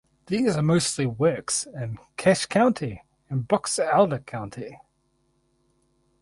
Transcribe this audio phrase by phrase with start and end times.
[0.25, 4.79] These are mostly of works in Cache County and Box Elder County.